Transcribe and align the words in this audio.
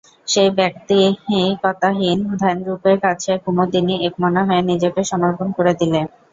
সেই 0.27 0.49
ব্যক্তিকতাহীন 0.57 2.19
ধ্যানরূপের 2.39 2.97
কাছে 3.03 3.31
কুমুদিনী 3.43 3.95
একমনা 4.07 4.41
হয়ে 4.47 4.61
নিজেকে 4.69 5.01
সমর্পণ 5.11 5.47
করে 5.57 5.73
দিলে। 5.79 6.01